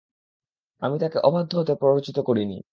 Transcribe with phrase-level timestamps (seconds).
[0.81, 2.57] আমি তাকে অবাধ্য হতে প্ররোচিত করিনি।